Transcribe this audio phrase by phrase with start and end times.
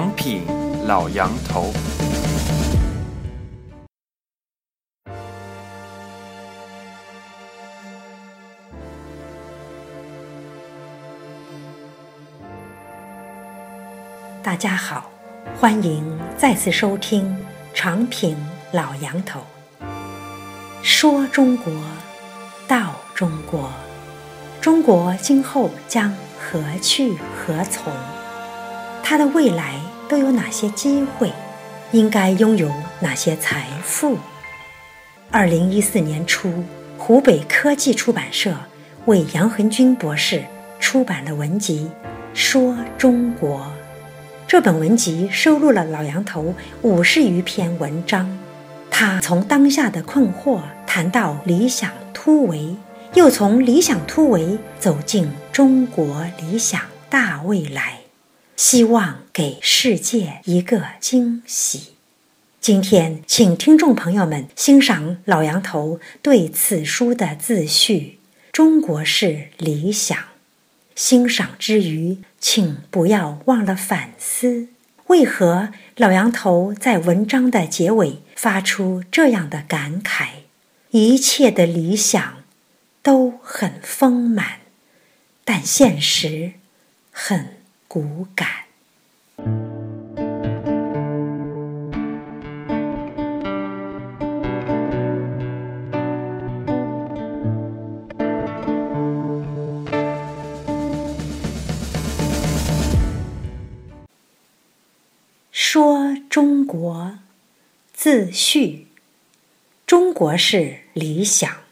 [0.00, 0.40] 长品
[0.86, 1.70] 老杨头。
[14.42, 15.10] 大家好，
[15.54, 17.26] 欢迎再次收听
[17.78, 18.34] 《长品
[18.72, 19.40] 老杨头》。
[20.82, 21.70] 说中国，
[22.66, 23.70] 道中国，
[24.62, 27.92] 中国今后将何去何从？
[29.02, 29.74] 它的未来
[30.10, 31.30] 都有哪些机会？
[31.92, 32.68] 应该拥有
[32.98, 34.18] 哪些财富？
[35.30, 36.64] 二零一四年初，
[36.98, 38.52] 湖北科技出版社
[39.06, 40.42] 为杨恒军博士
[40.80, 41.88] 出版了文集
[42.34, 43.60] 《说中国》。
[44.48, 48.36] 这本文集收录了老杨头五十余篇文章，
[48.90, 52.74] 他从当下的困惑谈到理想突围，
[53.14, 57.99] 又从理想突围走进中国理想大未来。
[58.60, 61.94] 希望给世界一个惊喜。
[62.60, 68.18] 今天，请听众朋友们欣赏老杨头对此书的自序
[68.52, 70.14] ：“中国式理想。”
[70.94, 74.68] 欣赏之余，请不要忘了反思：
[75.06, 80.26] 为何老杨头在文章的结尾发出这样的感慨？
[80.90, 82.42] 一切的理想
[83.02, 84.60] 都很丰满，
[85.46, 86.52] 但现实
[87.10, 87.59] 很。
[87.92, 88.48] 骨感。
[105.50, 107.18] 说中国，
[107.92, 108.86] 自序，
[109.84, 111.69] 中国式理想。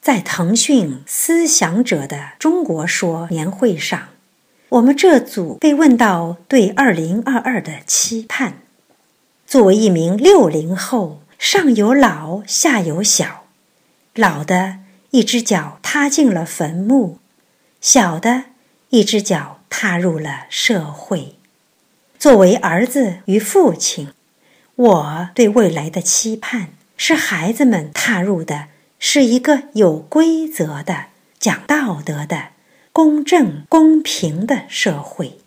[0.00, 4.08] 在腾讯思想者的中国说年会上，
[4.70, 8.62] 我们这组被问到对二零二二的期盼。
[9.46, 13.44] 作为一名六零后，上有老，下有小，
[14.14, 14.78] 老的
[15.10, 17.18] 一只脚踏进了坟墓，
[17.82, 18.44] 小的
[18.88, 21.34] 一只脚踏入了社会。
[22.18, 24.12] 作为儿子与父亲，
[24.76, 28.68] 我对未来的期盼是孩子们踏入的。
[29.02, 31.06] 是一个有规则的、
[31.38, 32.48] 讲道德的、
[32.92, 35.38] 公正公平的社会。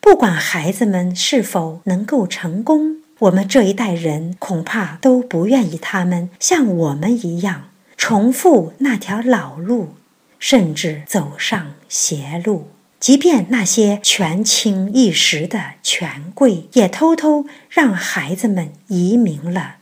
[0.00, 9.90] 不管孩子们是否能够成功，我们这一代人恐怕都不愿意他们像我们一样重复那条老路，
[10.38, 12.68] 甚至走上邪路。
[12.98, 19.76] 即便那些权倾一时的权贵，也偷偷让孩子们移民了。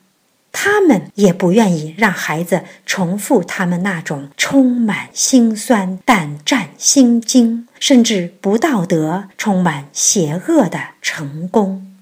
[0.61, 11.95] 他们也不愿意让孩子重复他们那种充满心酸、胆战心惊，甚至不道德、充满邪恶的成功。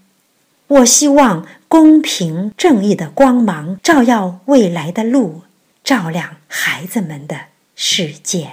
[0.69, 5.43] 我希望公平正义的光芒照耀未来的路，
[5.85, 8.53] 照亮孩子们的世界。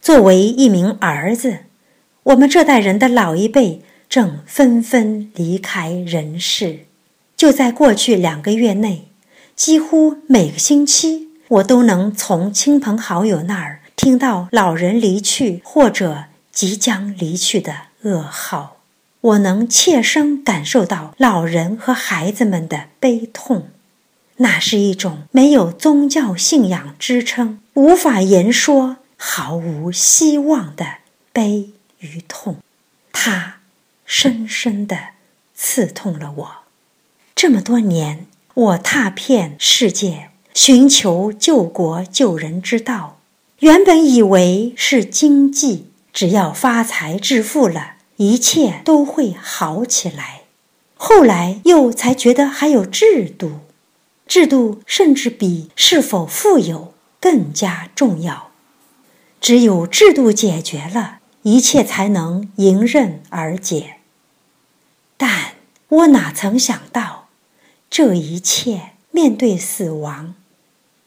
[0.00, 1.64] 作为一名儿子，
[2.22, 6.86] 我们这代人的老一辈正纷纷离开人世。
[7.44, 9.08] 就在过去两个月内，
[9.54, 18.78] 几乎每个星期，我都能从亲朋好友那儿听到老人离去或者即将离去的噩耗。
[19.20, 23.68] 我能切身感受到老人和孩子们的悲痛，
[24.38, 30.86] 那是一种没有宗教信仰支撑、无法言说、毫无希望的
[31.30, 32.56] 悲与痛。
[33.12, 33.56] 它
[34.06, 34.96] 深深地
[35.54, 36.63] 刺痛了我。
[37.34, 43.18] 这么多年，我踏遍世界，寻求救国救人之道。
[43.58, 50.42] 原本以为是经济，只要发财致富了，一切都会好起来。
[50.94, 53.60] 后来又才觉得还有制度，
[54.28, 58.52] 制度甚至比是否富有更加重要。
[59.40, 63.96] 只有制度解决了，一切才能迎刃而解。
[65.16, 65.54] 但
[65.88, 67.23] 我哪曾想到？
[67.96, 70.34] 这一切面对死亡，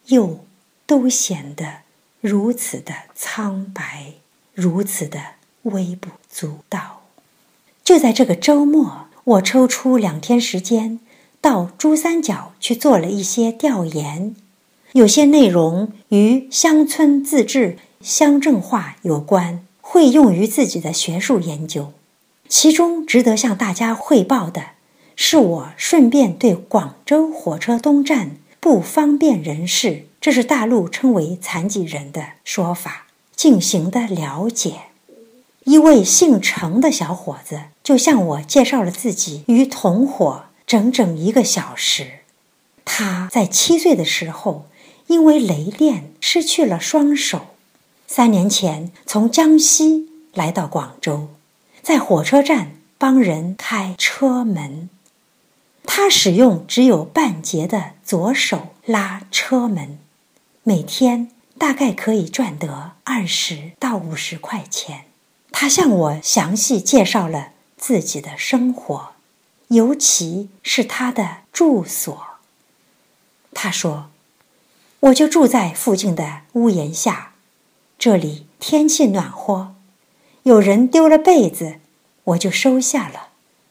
[0.06, 0.46] 又
[0.86, 1.80] 都显得
[2.22, 4.14] 如此的苍白，
[4.54, 5.20] 如此的
[5.64, 7.02] 微不足道。
[7.84, 11.02] 就在这个周末，我抽出两天时间，
[11.42, 14.34] 到珠三角去做了一些调研，
[14.94, 21.92] 有些内容与乡村自治、乡镇化有关，会用于自己的学术研究。
[22.48, 24.77] 其中值得向大家汇报的。
[25.20, 34.76] 是我顺便对广州火车东站不方便人士，这是大陆称为残疾人的说法，进行的了解。
[35.64, 42.20] 一位姓程的小伙子就向我介绍了自己与同伙整整一个小时。
[42.86, 44.68] 他在七岁的时候
[45.08, 47.48] 因为雷电失去了双手，
[48.06, 51.28] 三年前从江西来到广州，
[51.82, 54.90] 在火车站帮人开车门。
[55.90, 59.98] 他使用只有半截的左手拉车门，
[60.62, 65.06] 每天大概可以赚得二十到五十块钱。
[65.52, 69.14] 他向我详细介绍了自己的生活，
[69.70, 72.26] 尤其是他的住所。
[73.54, 74.12] 他说
[75.00, 77.32] ：“我就住在附近的屋檐下，
[77.98, 79.74] 这里天气暖和。
[80.44, 81.80] 有人丢了被子，
[82.26, 83.27] 我就收下了。”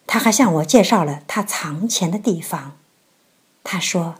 [0.06, 2.76] 他还向我介绍了他藏钱的地方。
[3.64, 4.16] 他说：“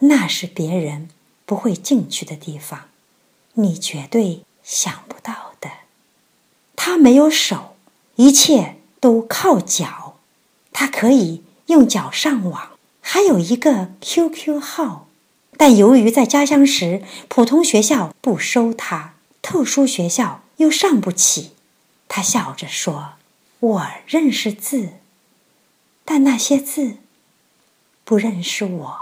[0.00, 1.08] 那是别人
[1.46, 2.88] 不会进去的地方，
[3.54, 5.70] 你绝对想不到的。”
[6.76, 7.76] 他没有手，
[8.16, 10.16] 一切都靠脚。
[10.72, 12.70] 他可以用脚上网，
[13.00, 15.08] 还有一个 QQ 号。
[15.56, 21.50] 但由于在家乡时普通学校不收他，特殊学校又上不起，
[22.06, 23.14] 他笑着说
[23.60, 24.90] ：“我认识字，
[26.04, 26.96] 但那些字
[28.04, 28.98] 不认识我。”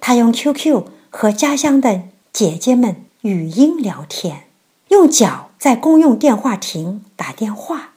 [0.00, 4.48] 他用 QQ 和家乡的姐姐们语音聊天，
[4.88, 5.46] 用脚。
[5.58, 7.94] 在公用电话亭打电话，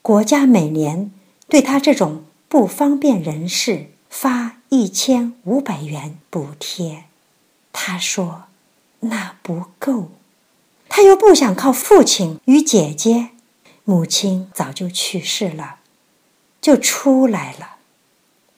[0.00, 1.10] 国家每年
[1.48, 7.06] 对他这种不方便人士发一千五百元补贴。
[7.72, 8.44] 他说
[9.00, 10.12] ：“那不够。”
[10.88, 13.30] 他又不想靠父亲与姐姐，
[13.84, 15.76] 母亲早就去世了，
[16.60, 17.76] 就出来了。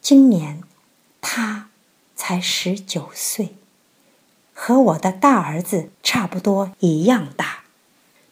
[0.01, 0.63] 今年
[1.21, 1.69] 他
[2.15, 3.57] 才十九岁，
[4.55, 7.65] 和我的大儿子差不多一样大。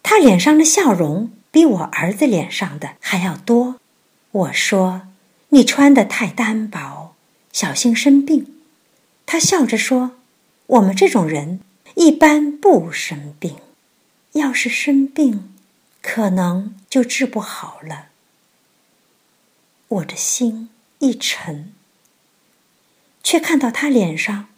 [0.04, 3.80] 他脸上的笑容比我儿子脸上的还要多。
[4.30, 5.08] 我说
[5.50, 7.16] ：“你穿的太单薄，
[7.52, 8.54] 小心生病。”
[9.26, 10.12] 他笑着说
[10.66, 11.58] ：“我们这种人
[11.94, 13.56] 一般不生病，
[14.32, 15.53] 要是生病，
[16.06, 18.08] 可能就治不好了。”
[19.88, 20.68] 我的心
[20.98, 21.72] 一沉，
[23.22, 24.48] 却看到他脸上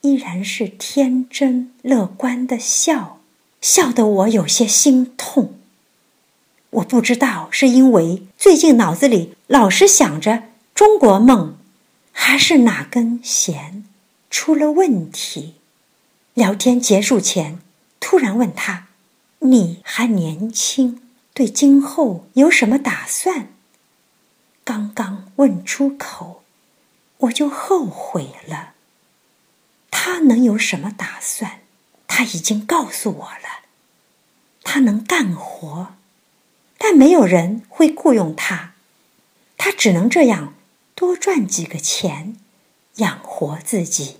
[0.00, 3.20] 依然是天真乐观的笑。
[3.60, 5.58] 笑得我有些心痛。
[6.70, 10.44] 我不知道是因为最近脑子里老是想着
[10.74, 11.56] 中国梦，
[12.12, 13.84] 还是哪根弦
[14.30, 15.54] 出了问题。
[16.34, 17.58] 聊天结束前，
[17.98, 18.88] 突然问他
[19.40, 21.02] ：“你还年轻，
[21.34, 23.48] 对今后有什么打算？”
[24.64, 26.42] 刚刚问出口，
[27.18, 28.74] 我就后悔了。
[29.90, 31.60] 他能有什么打算？
[32.08, 33.66] 他已经告诉我了，
[34.62, 35.94] 他能干活，
[36.78, 38.72] 但没有人会雇佣他，
[39.56, 40.54] 他只能这样
[40.94, 42.36] 多赚几个钱，
[42.96, 44.18] 养活自己，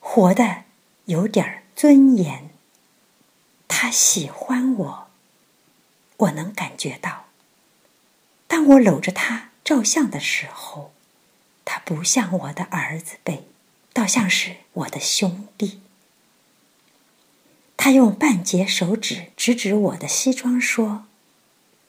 [0.00, 0.64] 活得
[1.04, 2.50] 有点尊严。
[3.72, 5.06] 他喜欢我，
[6.16, 7.26] 我能感觉到。
[8.48, 10.92] 当我搂着他照相的时候，
[11.64, 13.44] 他不像我的儿子辈，
[13.92, 15.80] 倒像是我的兄弟。
[17.76, 21.06] 他用半截手指指指我的西装，说：“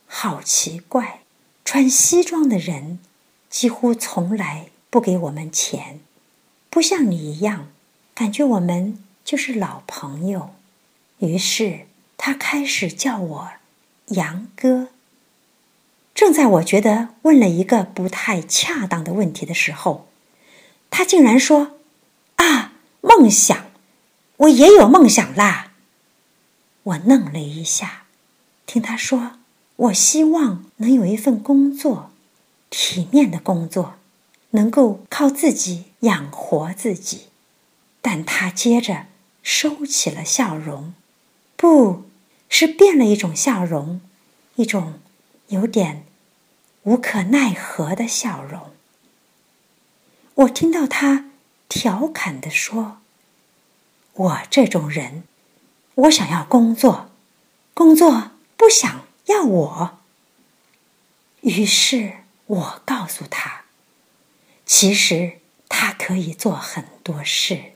[0.08, 1.22] 好奇怪，
[1.66, 3.00] 穿西装的人
[3.50, 6.00] 几乎从来不给我们钱，
[6.70, 7.70] 不像你一样，
[8.14, 10.54] 感觉我们就是老朋友。”
[11.22, 11.88] 于是
[12.18, 13.51] 他开始叫我
[14.08, 14.90] 杨哥。
[16.13, 20.08] 正在我觉得问了一个不太恰当的问题的时候，
[20.90, 21.78] 他竟然说
[22.38, 23.68] ：“啊，梦想，
[24.38, 25.72] 我也有梦想啦。”
[26.84, 28.04] 我愣了一下，
[28.66, 29.34] 听他说
[29.78, 32.12] ：“我希望能有一份工作，
[32.70, 33.96] 体面的工作，
[34.51, 37.28] 能够靠自己养活自己。”
[38.01, 39.06] 但他接着
[39.44, 40.94] 收起了笑容，
[41.62, 42.06] 不
[42.50, 44.01] 是变了一种笑容，
[44.56, 45.00] 一种
[45.50, 46.08] 有点
[46.82, 48.72] 无可奈何的笑容。
[50.34, 51.30] 我听到他
[51.70, 52.98] 调侃地说
[54.12, 55.24] ：“我这种人。”
[55.94, 57.12] 我想要工作，
[57.75, 60.00] 工作不想要我。
[61.41, 62.13] 于是
[62.48, 63.65] 我告诉他，
[64.65, 65.34] 其实
[65.70, 67.74] 他可以做很多事。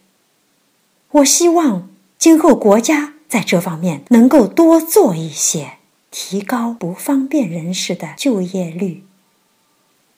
[1.12, 1.88] 我希望
[2.18, 5.74] 今后国家在这方面能够多做一些，
[6.12, 9.04] 提高不方便人士的就业率。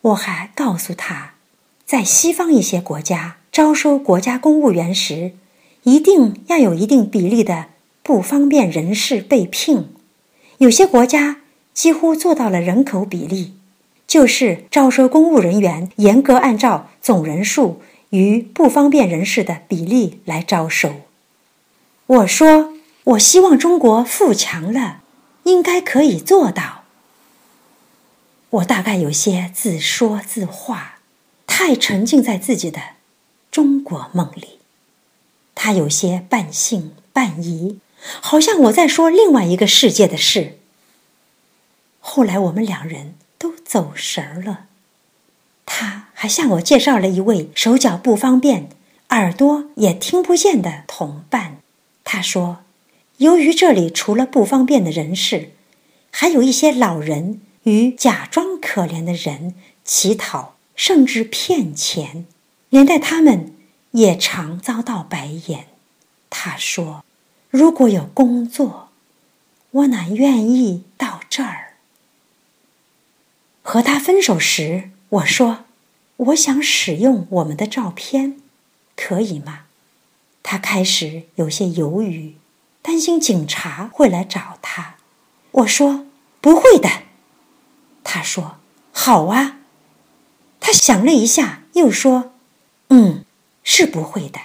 [0.01, 1.33] 我还告诉他，
[1.85, 5.33] 在西方一些国家招收国家公务员时，
[5.83, 7.67] 一定要有一定比例的。
[8.03, 9.89] 不方便人士被聘，
[10.59, 11.41] 有些国家
[11.73, 13.51] 几乎做到了人口比例，
[14.07, 20.93] 就是招收公务人员严格按照总人数与不方便人士的比例来招收。
[22.05, 22.71] 我说，
[23.07, 25.01] 我希望中国富强了，
[25.43, 26.83] 应该可以做到。
[28.49, 30.99] 我大概有些自说自话，
[31.45, 32.81] 太沉浸在自己的
[33.49, 34.59] 中国梦里。
[35.55, 37.79] 他有些半信半疑，
[38.19, 40.59] 好像我在说另外一个世界的事。
[42.01, 44.65] 后来我们两人都走神儿了，
[45.65, 48.69] 他还向我介绍了一位手脚不方便、
[49.09, 51.57] 耳朵也听不见的同伴。
[52.03, 52.63] 他说，
[53.17, 55.51] 由于这里除了不方便的人士，
[56.11, 57.41] 还有一些老人。
[57.63, 62.25] 与假装可怜的人乞讨，甚至骗钱，
[62.69, 63.53] 连带他们
[63.91, 65.67] 也常遭到白眼。
[66.29, 67.03] 他说
[67.51, 68.87] ：“如果有工作，
[69.71, 71.73] 我哪愿意到这儿？”
[73.61, 75.65] 和他分手时，我说
[76.31, 78.37] ：“我想使用我们的照片，
[78.95, 79.65] 可以吗？”
[80.41, 82.36] 他开始有些犹豫，
[82.87, 84.95] 担心警察会来找他。
[85.51, 86.05] 我说
[86.39, 86.89] ：“不会的。”
[88.01, 88.59] 他说
[88.93, 89.57] ：“好啊。”
[90.61, 92.31] 他想了一下，又说
[92.87, 93.25] ：“嗯，
[93.61, 94.39] 是不会的。”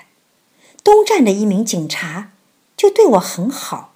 [0.83, 2.33] 东站的一名警察
[2.77, 3.93] 就对我很好，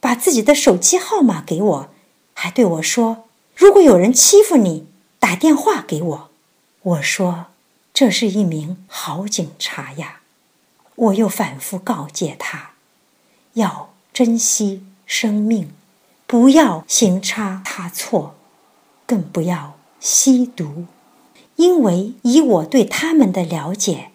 [0.00, 1.90] 把自己的手机号码给我，
[2.32, 4.86] 还对我说：“如果有人欺负你，
[5.18, 6.30] 打电话给我。”
[6.80, 7.48] 我说
[7.92, 10.20] ：“这是一名好警察呀。”
[10.96, 12.70] 我又反复告诫他，
[13.54, 15.72] 要珍惜生命，
[16.26, 18.36] 不要行差踏错。
[19.06, 20.86] 更不要吸毒，
[21.56, 24.10] 因为以我对他们的了解，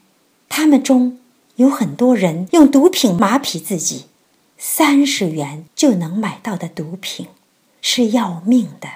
[0.47, 1.19] 他们中
[1.57, 4.05] 有很多人用毒品麻痹自己，
[4.57, 7.27] 三十元就能买到的毒品
[7.83, 8.89] 是要命的。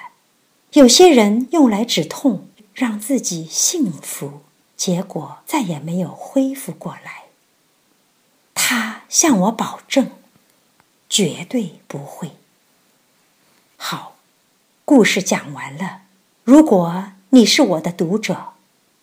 [0.72, 4.40] 有些人用来止痛，让自己幸福，
[4.76, 7.26] 结果再也没有恢复过来。
[8.52, 10.10] 他向我保证，
[11.14, 12.32] 绝对不会。
[13.76, 14.16] 好。
[14.84, 16.00] 故事讲完了。
[16.42, 18.48] 如果你是我的读者，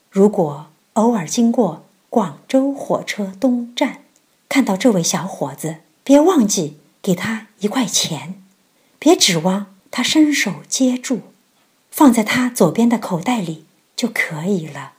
[0.10, 4.01] 如果偶尔经过广州火车东站，
[4.50, 8.44] 看到这位小伙子，别忘记给他一块钱，
[9.00, 11.22] 别指望他伸手接住，
[11.89, 13.63] 放在他左边的口袋里
[13.96, 14.91] 就可以了。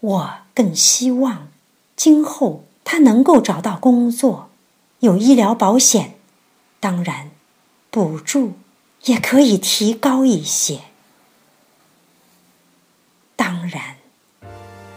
[0.00, 1.48] 我更希望
[1.94, 4.50] 今后他能够找到工作，
[4.98, 6.15] 有医疗保险，
[6.80, 7.30] 当然，
[7.90, 8.54] 补助。
[9.04, 10.80] 也可以提高一些。
[13.36, 13.98] 当然，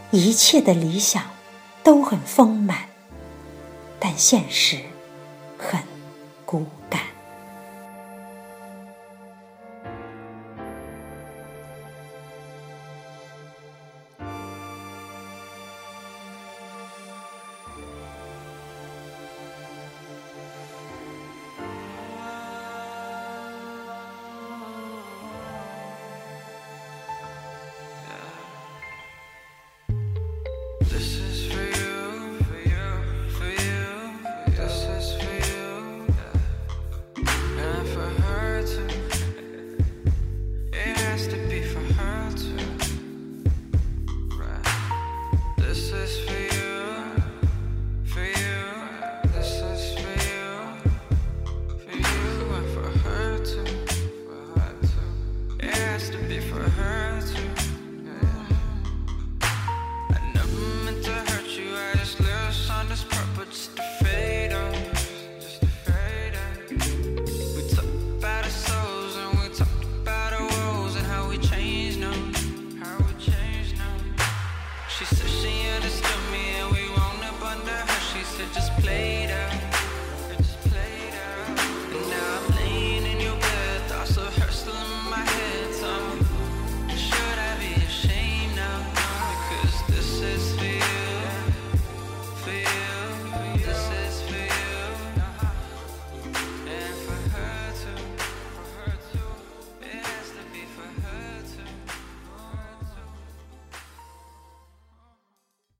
[0.10, 1.24] 一切的理想
[1.84, 2.90] 都很丰满，
[4.00, 4.80] 但现实
[5.60, 5.84] 很
[6.44, 7.09] 骨感。